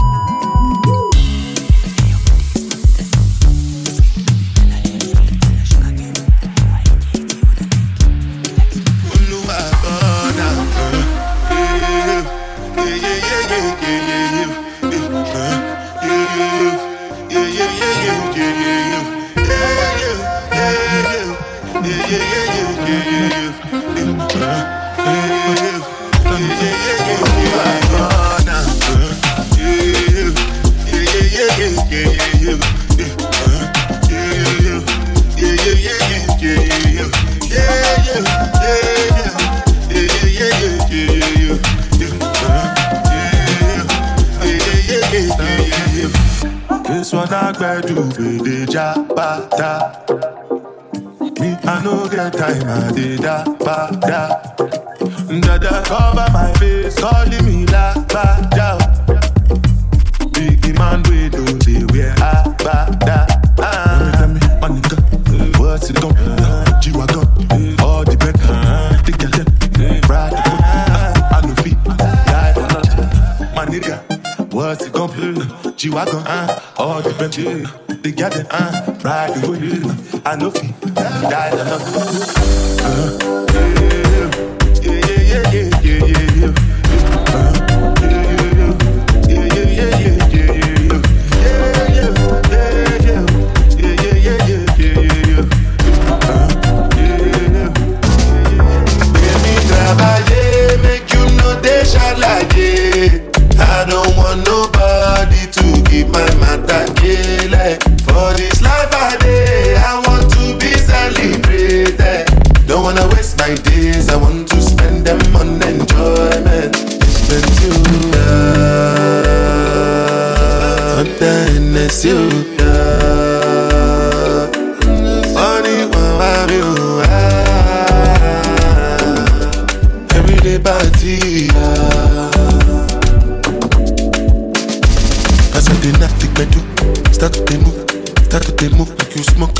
[25.07, 25.63] This
[49.35, 49.70] jabata.
[51.41, 54.41] Me, I no get time, I did da ba da.
[55.41, 58.78] Dada cover my face, calling me la ba da.
[60.32, 63.26] Big man, we do the wear a ba da.
[63.59, 67.26] Ah, tell me, my nigga, what's it uh, G-Wagon,
[67.80, 68.37] all the bed,
[70.07, 71.78] boat, uh, I no fit.
[73.55, 73.97] My nigga,
[74.53, 75.72] what's it be?
[75.76, 76.22] G-Wagon,
[76.78, 81.82] all the bed, the girl them, uh, ride the boat, I no fit, die love.
[82.84, 83.53] Uh,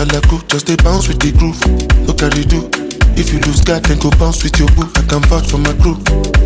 [0.01, 0.07] a
[0.49, 1.59] Just dey bounce with the groove,
[2.07, 2.69] look how they do.
[3.17, 4.91] If you lose God, then go bounce with your boo.
[4.97, 5.95] I can vouch for my crew,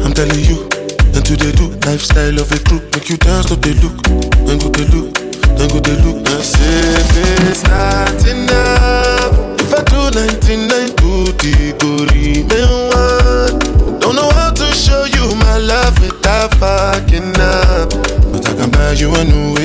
[0.05, 0.69] I'm telling you.
[1.13, 3.97] Then to they do lifestyle of a crew, make you dance to the look,
[4.45, 5.15] then go they look,
[5.57, 6.27] then go they look.
[6.45, 6.61] Say
[7.01, 9.33] if it's not enough,
[9.65, 13.99] if I do 99 to the go remain one.
[14.01, 17.91] Don't know how to show you my love without fucking up.
[18.29, 19.57] But I can buy you a new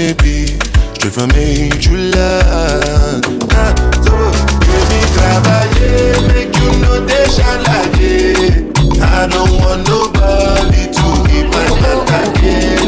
[1.03, 1.29] straight from.
[3.51, 3.73] Ah,
[4.03, 4.15] so,
[4.63, 8.63] baby, travailler, make you know they shall like it.
[9.01, 12.31] I don't want nobody to keep my mental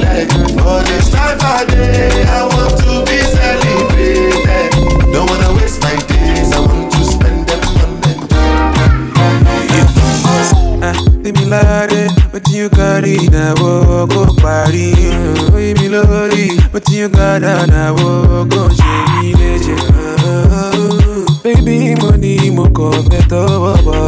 [0.03, 4.72] like For this life I day, I want to be celebrated.
[5.11, 7.89] Don't wanna waste my days, I want to spend them on
[10.82, 11.95] Ah, leave me but
[12.56, 14.93] you carry na wo go party.
[15.51, 19.36] Leave me lori, but you got na wo go ṣe mi
[21.43, 24.01] Baby, money mo kọ fẹ́ tọwọ́ bọ̀.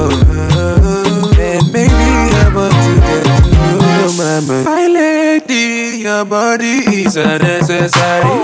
[1.47, 2.07] And maybe
[2.41, 4.57] I want to get to know mama.
[4.69, 5.65] My lady,
[6.05, 8.37] your body is unnecessary.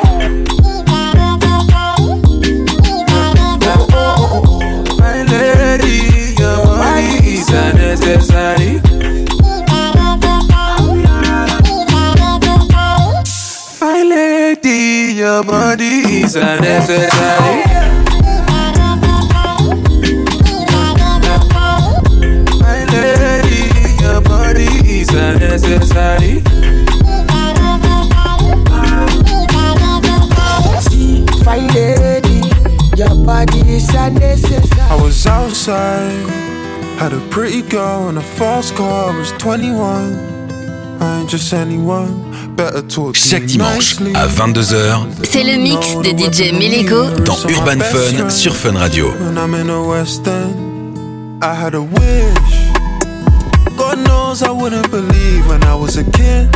[5.01, 5.99] My lady,
[6.41, 8.93] your body is unnecessary.
[16.24, 17.64] Is unnecessary.
[22.60, 26.43] My lady, your body is unnecessary.
[30.82, 32.41] See, fine lady,
[32.97, 34.82] your body is unnecessary.
[34.82, 36.30] I was outside,
[36.99, 39.12] had a pretty girl and a fast car.
[39.12, 40.43] I was 21.
[43.14, 48.78] Chaque dimanche à 22h C'est le mix de DJ Melego dans Urban Fun sur Fun
[48.78, 49.12] Radio.
[51.42, 52.70] I had a wish.
[53.76, 56.50] God knows I wouldn't believe when I was a kid.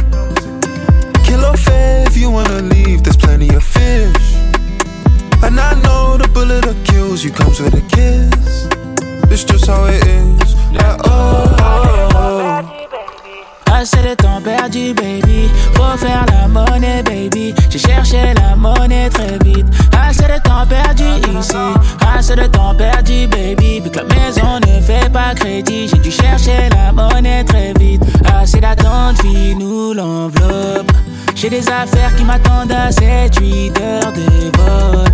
[1.25, 4.35] Kill fair if you wanna leave, there's plenty of fish.
[5.41, 8.67] And I know the bullet that kills you comes with a kiss.
[9.31, 10.55] It's just how it is.
[10.71, 12.56] Like, oh, oh, oh.
[13.79, 15.51] Assez de temps perdu, baby.
[15.75, 17.53] Faut faire la monnaie, baby.
[17.69, 19.67] J'ai cherché la monnaie très vite.
[19.95, 21.03] Assez de temps perdu
[21.37, 21.53] ici.
[22.17, 23.79] Assez de temps perdu, baby.
[23.81, 28.01] Vu que la maison ne fait pas crédit, j'ai dû chercher la monnaie très vite.
[28.25, 30.91] Assez d'attente, fille, nous l'enveloppe.
[31.35, 35.05] J'ai des affaires qui m'attendent à 7-8 heures de vol.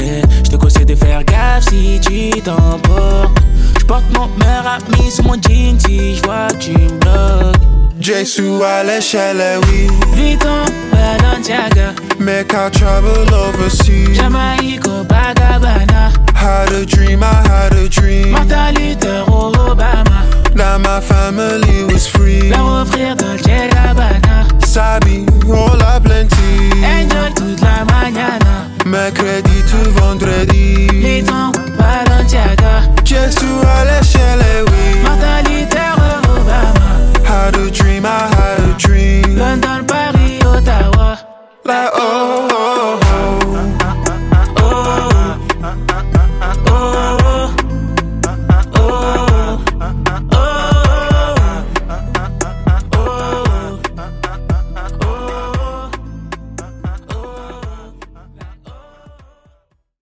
[0.00, 3.36] Yeah, Je te conseille de faire gaffe si tu t'emportes.
[3.80, 7.79] J'porte mon meilleur ami sous mon jean si j'vois que tu me bloques.
[8.00, 9.86] Jesu à l'échelle, eh oui.
[10.14, 11.94] Vuitton, Balenciaga.
[12.18, 14.16] Make our travel overseas.
[14.16, 16.10] Jamaica, Bagabana.
[16.34, 18.32] Had a dream, I had a dream.
[18.32, 20.24] Martin Luther, Obama.
[20.54, 22.48] Now my family was free.
[22.48, 24.46] Leur offrir Dolce Gabbana.
[24.64, 26.70] Sabi, all a plenty.
[26.82, 28.66] Enjoy toute la mañana.
[28.86, 30.86] Mercredi tout vendredi.
[30.90, 32.82] Vuitton, Balenciaga.
[33.04, 35.02] Jesu à l'échelle, eh oui.
[35.02, 35.94] Martin Luther,
[36.34, 37.09] Obama.
[37.40, 39.36] had a dream, I had a dream.
[39.36, 41.16] London, Paris, Ottawa.
[41.64, 43.79] Like, oh, oh, oh.